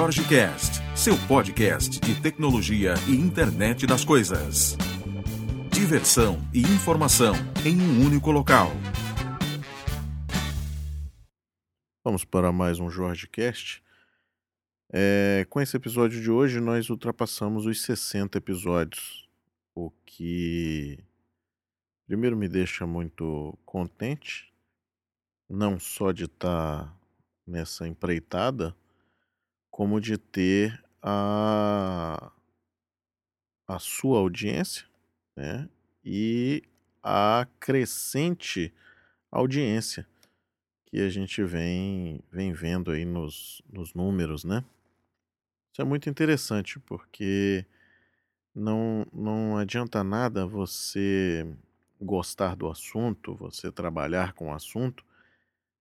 [0.00, 4.76] Jorge Cast, seu podcast de tecnologia e internet das coisas.
[5.72, 7.34] Diversão e informação
[7.66, 8.68] em um único local.
[12.04, 13.82] Vamos para mais um Jorge Cast.
[14.92, 19.28] É, com esse episódio de hoje, nós ultrapassamos os 60 episódios,
[19.74, 21.00] o que
[22.06, 24.54] primeiro me deixa muito contente,
[25.50, 26.96] não só de estar tá
[27.44, 28.76] nessa empreitada,
[29.78, 32.32] como de ter a,
[33.64, 34.84] a sua audiência
[35.36, 35.68] né?
[36.04, 36.64] e
[37.00, 38.74] a crescente
[39.30, 40.04] audiência
[40.84, 44.64] que a gente vem, vem vendo aí nos, nos números, né?
[45.72, 47.64] Isso é muito interessante porque
[48.52, 51.46] não, não adianta nada você
[52.00, 55.04] gostar do assunto, você trabalhar com o assunto,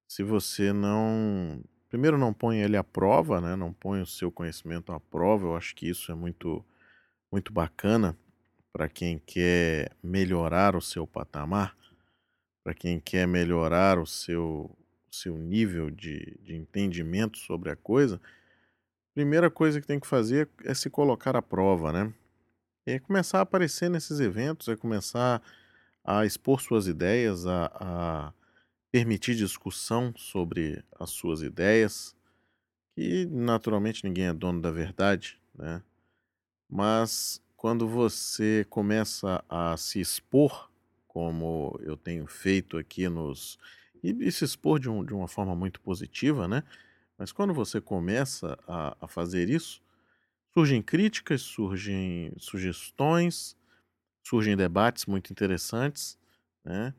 [0.07, 1.63] se você não.
[1.89, 3.55] Primeiro, não põe ele à prova, né?
[3.55, 5.45] não põe o seu conhecimento à prova.
[5.45, 6.63] Eu acho que isso é muito,
[7.31, 8.17] muito bacana
[8.73, 11.75] para quem quer melhorar o seu patamar,
[12.63, 14.69] para quem quer melhorar o seu,
[15.09, 18.21] seu nível de, de entendimento sobre a coisa.
[19.15, 22.13] Primeira coisa que tem que fazer é se colocar à prova, né?
[22.85, 25.41] É começar a aparecer nesses eventos, é começar
[26.03, 28.33] a expor suas ideias, a, a
[28.91, 32.15] permitir discussão sobre as suas ideias,
[32.95, 35.83] que naturalmente ninguém é dono da verdade, né?
[36.69, 40.69] Mas quando você começa a se expor,
[41.07, 43.57] como eu tenho feito aqui nos.
[44.03, 46.63] E, e se expor de, um, de, uma forma muito positiva, né?
[47.17, 49.81] Mas quando você começa a, a fazer isso,
[50.53, 53.57] surgem críticas, surgem sugestões,
[54.23, 56.17] surgem debates muito interessantes,
[56.63, 56.93] né?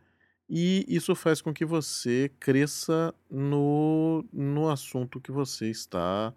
[0.48, 6.32] E isso faz com que você cresça no, no assunto que você está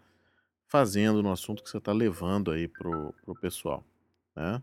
[0.68, 3.86] fazendo, no assunto que você está levando aí pro, pro pessoal,
[4.36, 4.62] né?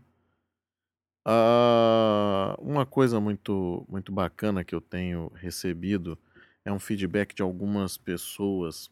[1.25, 6.17] Ah, uma coisa muito, muito bacana que eu tenho recebido
[6.63, 8.89] é um feedback de algumas pessoas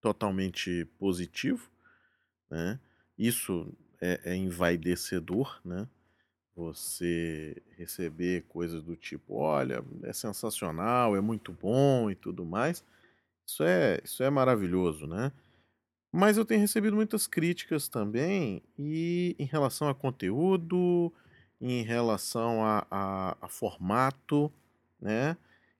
[0.00, 1.70] totalmente positivo,
[2.50, 2.80] né?
[3.18, 5.88] Isso é, é envaidecedor, né?
[6.60, 12.84] Você receber coisas do tipo, olha, é sensacional, é muito bom e tudo mais.
[13.46, 15.32] Isso é, isso é maravilhoso, né?
[16.12, 21.12] Mas eu tenho recebido muitas críticas também e em relação a conteúdo,
[21.60, 24.52] em relação a, a, a formato,
[25.00, 25.36] né?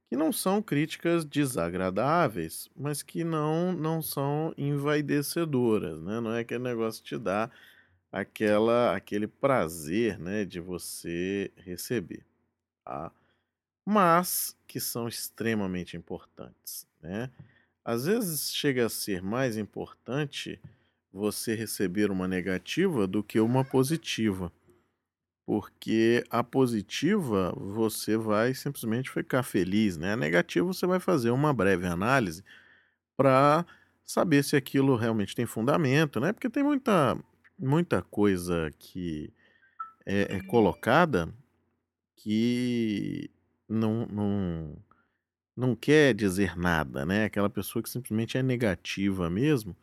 [0.09, 6.21] Que não são críticas desagradáveis, mas que não, não são envaidecedoras, né?
[6.21, 7.51] Não é aquele negócio que te dá
[8.13, 12.25] aquela aquele prazer, né, de você receber,
[12.85, 13.13] tá?
[13.87, 17.31] Mas que são extremamente importantes, né?
[17.85, 20.61] Às vezes chega a ser mais importante
[21.13, 24.53] você receber uma negativa do que uma positiva.
[25.47, 30.13] Porque a positiva você vai simplesmente ficar feliz, né?
[30.13, 32.45] A negativa você vai fazer uma breve análise
[33.17, 33.67] para
[34.05, 36.33] saber se aquilo realmente tem fundamento, né?
[36.33, 37.19] Porque tem muita
[37.61, 39.33] muita coisa que
[40.07, 41.33] é, é colocada
[42.17, 43.31] que
[43.69, 44.77] não, não,
[45.57, 47.25] não quer dizer nada, né?
[47.25, 49.77] Aquela pessoa que simplesmente é negativa mesmo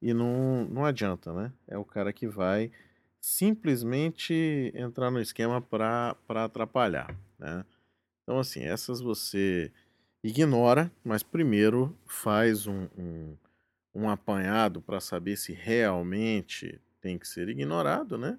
[0.00, 1.52] e não, não adianta, né?
[1.66, 2.70] É o cara que vai
[3.20, 7.64] simplesmente entrar no esquema para atrapalhar, né?
[8.22, 9.72] Então, assim, essas você
[10.22, 13.36] ignora, mas primeiro faz um, um,
[13.94, 18.38] um apanhado para saber se realmente tem que ser ignorado, né?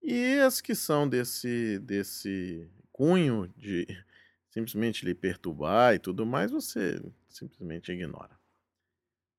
[0.00, 3.86] E as que são desse, desse cunho de
[4.48, 8.38] simplesmente lhe perturbar e tudo mais, você simplesmente ignora.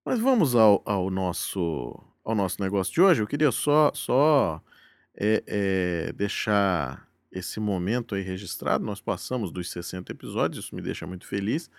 [0.06, 3.22] Mas vamos ao, ao, nosso, ao nosso negócio de hoje.
[3.22, 4.62] Eu queria só, só
[5.16, 8.86] é, é, deixar esse momento aí registrado.
[8.86, 11.70] Nós passamos dos 60 episódios, isso me deixa muito feliz.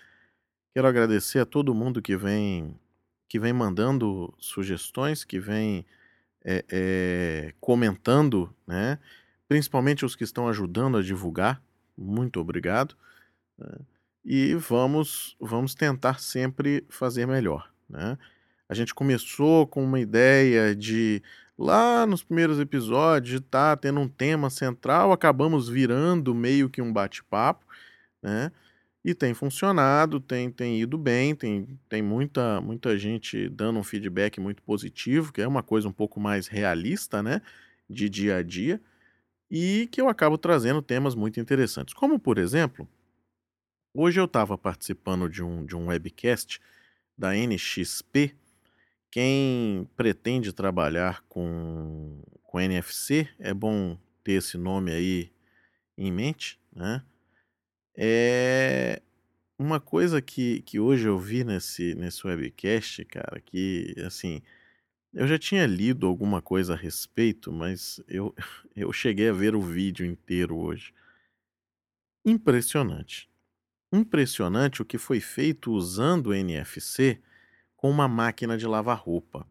[0.72, 2.78] Quero agradecer a todo mundo que vem
[3.28, 5.86] que vem mandando sugestões, que vem
[6.44, 8.98] é, é, comentando, né?
[9.48, 11.62] principalmente os que estão ajudando a divulgar.
[11.96, 12.96] Muito obrigado.
[13.58, 13.78] Né?
[14.24, 17.70] E vamos, vamos tentar sempre fazer melhor.
[17.88, 18.16] Né?
[18.68, 21.22] A gente começou com uma ideia de,
[21.58, 26.92] lá nos primeiros episódios, estar tá tendo um tema central, acabamos virando meio que um
[26.92, 27.66] bate-papo.
[28.22, 28.52] Né?
[29.04, 34.38] E tem funcionado, tem, tem ido bem, tem, tem muita, muita gente dando um feedback
[34.40, 37.40] muito positivo, que é uma coisa um pouco mais realista, né?
[37.88, 38.80] De dia a dia,
[39.50, 41.94] e que eu acabo trazendo temas muito interessantes.
[41.94, 42.88] Como, por exemplo,
[43.94, 46.60] hoje eu estava participando de um, de um webcast
[47.16, 48.34] da NXP,
[49.10, 55.32] quem pretende trabalhar com, com NFC, é bom ter esse nome aí
[55.98, 57.02] em mente, né?
[57.96, 59.02] É
[59.58, 64.40] uma coisa que, que hoje eu vi nesse, nesse webcast, cara, que assim,
[65.12, 68.34] eu já tinha lido alguma coisa a respeito, mas eu,
[68.74, 70.94] eu cheguei a ver o vídeo inteiro hoje.
[72.24, 73.28] Impressionante.
[73.92, 77.20] Impressionante o que foi feito usando NFC
[77.76, 79.46] com uma máquina de lavar roupa.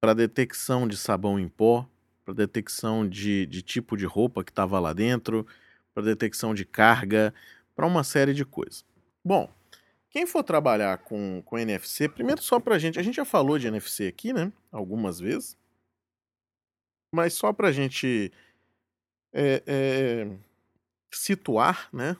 [0.00, 1.88] Para detecção de sabão em pó,
[2.24, 5.46] para detecção de, de tipo de roupa que estava lá dentro,
[5.96, 7.32] para detecção de carga,
[7.74, 8.84] para uma série de coisas.
[9.24, 9.50] Bom,
[10.10, 13.58] quem for trabalhar com, com NFC, primeiro só para a gente, a gente já falou
[13.58, 14.52] de NFC aqui, né?
[14.70, 15.56] Algumas vezes,
[17.10, 18.30] mas só para a gente
[19.32, 20.36] é, é,
[21.10, 22.14] situar, né?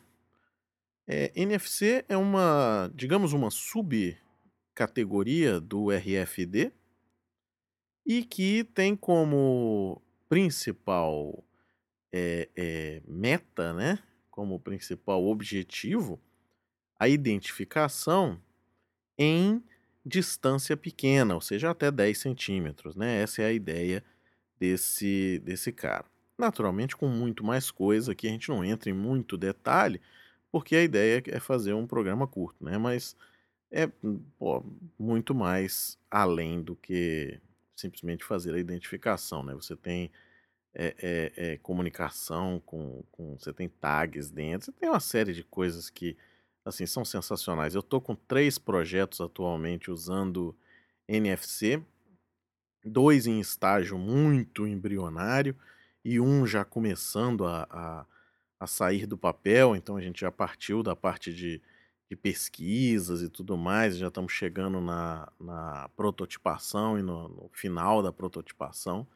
[1.06, 6.72] É, NFC é uma, digamos, uma subcategoria do RFD
[8.06, 10.00] e que tem como
[10.30, 11.44] principal
[12.16, 13.98] é, é, meta, né?
[14.30, 16.20] Como principal objetivo
[16.98, 18.40] a identificação
[19.18, 19.62] em
[20.04, 23.22] distância pequena, ou seja, até 10 centímetros, né?
[23.22, 24.02] Essa é a ideia
[24.58, 26.06] desse, desse cara.
[26.38, 30.00] Naturalmente, com muito mais coisa, que a gente não entra em muito detalhe,
[30.50, 32.78] porque a ideia é fazer um programa curto, né?
[32.78, 33.16] Mas
[33.70, 33.88] é
[34.38, 34.64] pô,
[34.98, 37.40] muito mais além do que
[37.74, 39.54] simplesmente fazer a identificação, né?
[39.54, 40.10] Você tem
[40.78, 45.42] é, é, é, comunicação com, com, você tem tags dentro, você tem uma série de
[45.42, 46.14] coisas que
[46.66, 47.74] assim são sensacionais.
[47.74, 50.54] Eu estou com três projetos atualmente usando
[51.08, 51.82] NFC,
[52.84, 55.56] dois em estágio muito embrionário
[56.04, 58.06] e um já começando a, a,
[58.60, 59.74] a sair do papel.
[59.74, 61.62] Então a gente já partiu da parte de,
[62.10, 68.02] de pesquisas e tudo mais, já estamos chegando na, na prototipação e no, no final
[68.02, 69.06] da prototipação.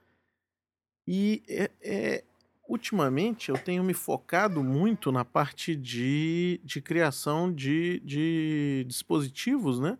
[1.06, 2.24] E é, é,
[2.68, 9.98] ultimamente eu tenho me focado muito na parte de, de criação de, de dispositivos, né?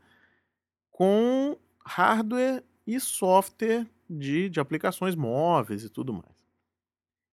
[0.91, 6.41] Com hardware e software de, de aplicações móveis e tudo mais.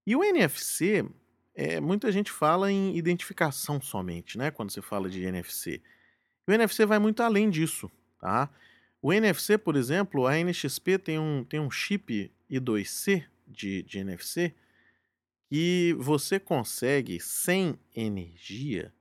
[0.06, 1.06] E o NFC,
[1.54, 4.50] é, muita gente fala em identificação somente, né?
[4.50, 5.82] Quando você fala de NFC.
[6.48, 8.50] O NFC vai muito além disso, tá?
[9.02, 14.54] O NFC, por exemplo, a NXP tem um, tem um chip I2C de, de NFC
[15.50, 18.94] que você consegue sem energia,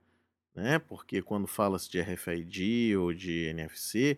[0.55, 0.79] né?
[0.79, 4.17] Porque quando fala-se de RFID ou de NFC,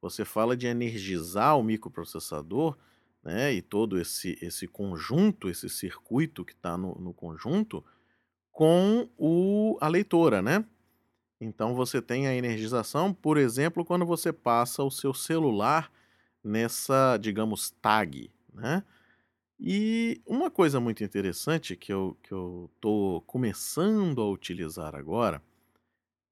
[0.00, 2.78] você fala de energizar o microprocessador,
[3.22, 3.52] né?
[3.52, 7.84] E todo esse, esse conjunto, esse circuito que está no, no conjunto,
[8.52, 10.64] com o, a leitora, né?
[11.40, 15.90] Então você tem a energização, por exemplo, quando você passa o seu celular
[16.42, 18.84] nessa, digamos, tag, né?
[19.58, 25.42] E uma coisa muito interessante que eu que eu tô começando a utilizar agora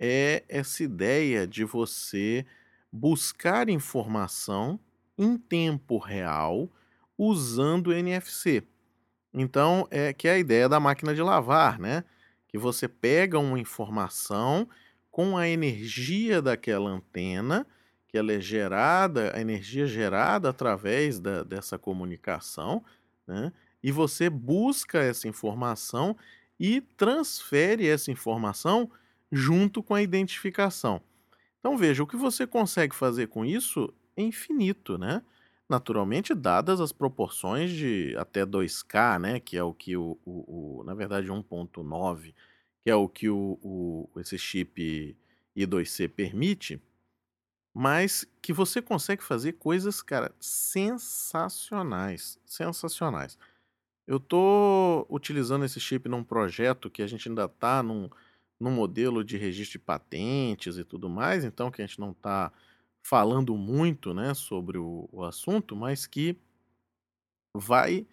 [0.01, 2.47] é essa ideia de você
[2.93, 4.81] buscar informação
[5.19, 6.71] em tempo real
[7.19, 8.65] usando NFC.
[9.35, 12.05] Então, é que é a ideia da máquina de lavar, né?
[12.49, 14.69] Que você pega uma informação
[15.11, 17.67] com a energia daquela antena,
[18.09, 22.85] que ela é gerada, a energia gerada através da, dessa comunicação,
[23.27, 23.53] né?
[23.83, 26.17] E você busca essa informação
[26.59, 28.91] e transfere essa informação
[29.31, 31.01] junto com a identificação.
[31.59, 35.23] Então veja, o que você consegue fazer com isso é infinito, né?
[35.69, 39.41] Naturalmente, dadas as proporções de até 2K, né?
[39.41, 42.35] Que é o que o, o, o na verdade 1.9,
[42.83, 45.17] que é o que o, o, esse chip
[45.57, 46.81] I2C permite,
[47.75, 53.39] mas que você consegue fazer coisas, cara, sensacionais, sensacionais.
[54.07, 58.11] Eu tô utilizando esse chip num projeto que a gente ainda tá num,
[58.61, 62.53] num modelo de registro de patentes e tudo mais, então que a gente não tá
[63.03, 66.37] falando muito, né, sobre o, o assunto, mas que
[67.57, 68.07] vai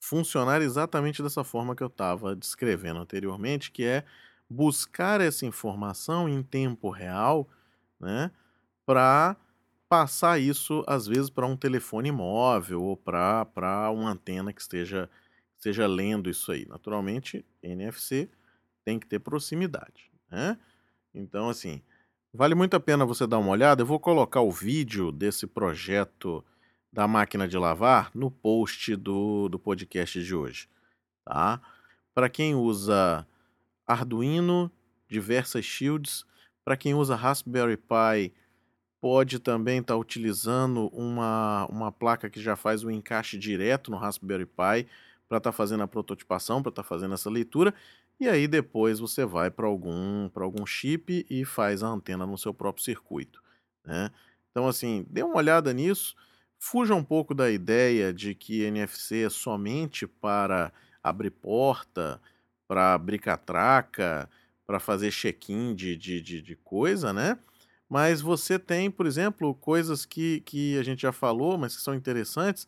[0.00, 4.04] funcionar exatamente dessa forma que eu estava descrevendo anteriormente, que é
[4.48, 7.48] buscar essa informação em tempo real,
[8.00, 8.30] né,
[8.86, 9.36] para
[9.88, 15.08] passar isso, às vezes, para um telefone móvel ou para uma antena que esteja,
[15.58, 16.66] esteja lendo isso aí.
[16.66, 18.28] Naturalmente, NFC
[18.84, 20.10] tem que ter proximidade.
[20.30, 20.58] Né?
[21.14, 21.82] Então, assim,
[22.32, 23.82] vale muito a pena você dar uma olhada.
[23.82, 26.42] Eu vou colocar o vídeo desse projeto
[26.92, 30.68] da máquina de lavar no post do, do podcast de hoje.
[31.24, 31.60] Tá?
[32.14, 33.26] Para quem usa
[33.86, 34.70] Arduino,
[35.08, 36.24] diversas shields,
[36.64, 38.32] para quem usa Raspberry Pi
[39.02, 43.96] pode também estar tá utilizando uma, uma placa que já faz o encaixe direto no
[43.96, 44.86] Raspberry Pi
[45.28, 47.74] para estar tá fazendo a prototipação, para estar tá fazendo essa leitura.
[48.20, 52.54] E aí depois você vai para algum, algum chip e faz a antena no seu
[52.54, 53.42] próprio circuito.
[53.84, 54.08] Né?
[54.52, 56.14] Então, assim, dê uma olhada nisso.
[56.56, 62.20] Fuja um pouco da ideia de que NFC é somente para abrir porta,
[62.68, 64.30] para abrir catraca,
[64.64, 67.36] para fazer check-in de, de, de, de, coisa, né?
[67.92, 71.94] Mas você tem, por exemplo, coisas que, que a gente já falou, mas que são
[71.94, 72.66] interessantes.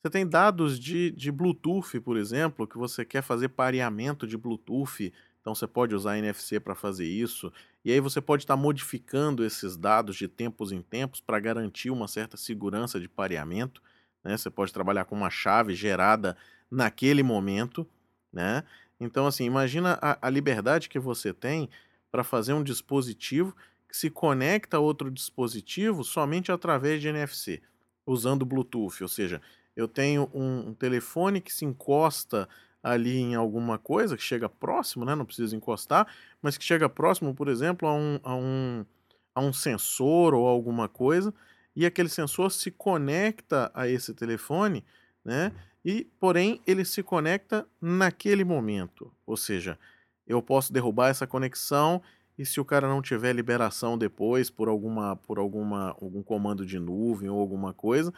[0.00, 5.12] Você tem dados de, de Bluetooth, por exemplo, que você quer fazer pareamento de Bluetooth
[5.40, 7.52] então você pode usar NFC para fazer isso.
[7.84, 11.90] E aí você pode estar tá modificando esses dados de tempos em tempos para garantir
[11.90, 13.82] uma certa segurança de pareamento.
[14.22, 14.36] Né?
[14.36, 16.36] Você pode trabalhar com uma chave gerada
[16.70, 17.88] naquele momento.
[18.32, 18.62] Né?
[18.98, 21.70] Então, assim, imagina a, a liberdade que você tem
[22.10, 23.56] para fazer um dispositivo
[23.90, 27.60] que se conecta a outro dispositivo somente através de NFC,
[28.06, 29.02] usando Bluetooth.
[29.02, 29.42] Ou seja,
[29.74, 32.48] eu tenho um, um telefone que se encosta
[32.82, 35.14] ali em alguma coisa, que chega próximo, né?
[35.14, 36.06] não precisa encostar,
[36.40, 38.86] mas que chega próximo, por exemplo, a um, a um,
[39.34, 41.34] a um sensor ou alguma coisa,
[41.74, 44.84] e aquele sensor se conecta a esse telefone,
[45.24, 45.52] né?
[45.84, 49.12] E, porém, ele se conecta naquele momento.
[49.24, 49.78] Ou seja,
[50.26, 52.02] eu posso derrubar essa conexão
[52.40, 56.78] e se o cara não tiver liberação depois por alguma por alguma algum comando de
[56.78, 58.10] nuvem ou alguma coisa,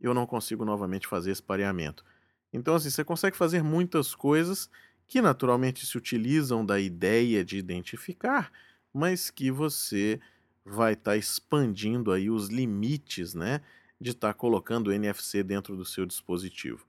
[0.00, 2.02] eu não consigo novamente fazer esse pareamento.
[2.50, 4.70] Então, assim, você consegue fazer muitas coisas
[5.06, 8.50] que naturalmente se utilizam da ideia de identificar,
[8.90, 10.18] mas que você
[10.64, 13.60] vai estar tá expandindo aí os limites, né,
[14.00, 16.86] de estar tá colocando o NFC dentro do seu dispositivo.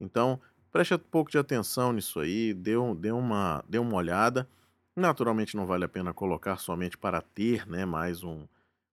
[0.00, 4.48] Então, preste um pouco de atenção nisso aí, dê, um, dê, uma, dê uma olhada.
[4.96, 8.46] Naturalmente não vale a pena colocar somente para ter, né, mais um,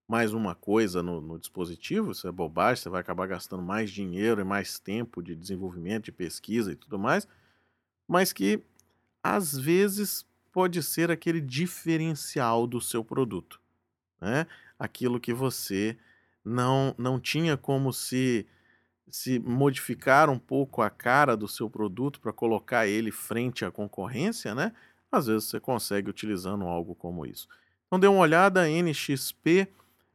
[0.07, 4.39] mais uma coisa no, no, dispositivo, isso é bobagem, você vai acabar gastando mais dinheiro
[4.39, 7.27] e mais tempo de desenvolvimento, de pesquisa e tudo mais,
[8.07, 8.63] mas que
[9.21, 13.61] às vezes pode ser aquele diferencial do seu produto,
[14.19, 14.47] né?
[14.79, 15.97] Aquilo que você
[16.43, 18.47] não não tinha como se
[19.09, 24.55] se modificar um pouco a cara do seu produto para colocar ele frente à concorrência,
[24.55, 24.73] né?
[25.11, 27.47] Às vezes você consegue utilizando algo como isso.
[27.87, 29.67] Então dê uma olhada NXP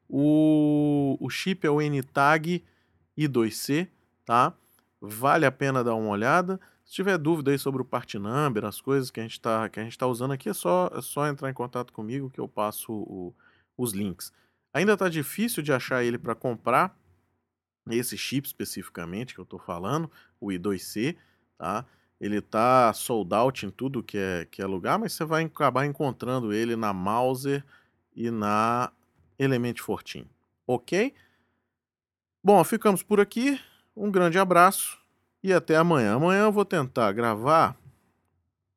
[0.09, 2.65] o, o chip é o NTAG
[3.17, 3.89] I2C,
[4.25, 4.55] tá?
[5.01, 6.61] Vale a pena dar uma olhada.
[6.85, 10.07] Se tiver dúvida aí sobre o part number, as coisas que a gente está tá
[10.07, 13.35] usando aqui, é só, é só entrar em contato comigo que eu passo o,
[13.77, 14.33] os links.
[14.73, 16.97] Ainda está difícil de achar ele para comprar,
[17.91, 20.11] esse chip especificamente que eu estou falando,
[20.41, 21.17] o I2C,
[21.59, 21.85] tá?
[22.21, 25.85] Ele tá sold out em tudo que é, que é lugar, mas você vai acabar
[25.85, 27.65] encontrando ele na Mauser
[28.15, 28.93] e na
[29.39, 30.27] Element Fortin.
[30.67, 31.15] Ok?
[32.43, 33.61] Bom, ficamos por aqui.
[33.97, 34.99] Um grande abraço
[35.43, 36.15] e até amanhã.
[36.15, 37.77] Amanhã eu vou tentar gravar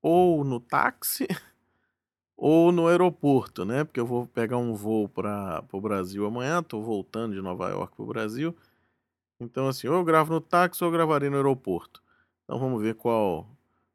[0.01, 1.27] ou no táxi
[2.35, 3.83] ou no aeroporto, né?
[3.83, 6.59] Porque eu vou pegar um voo para o Brasil amanhã.
[6.59, 8.55] Estou voltando de Nova York para o Brasil.
[9.39, 12.01] Então, assim, ou eu gravo no táxi ou eu gravarei no aeroporto.
[12.47, 13.45] Então vamos ver qual,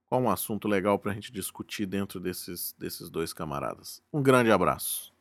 [0.06, 4.02] qual um assunto legal para a gente discutir dentro desses, desses dois camaradas.
[4.12, 5.12] Um grande abraço.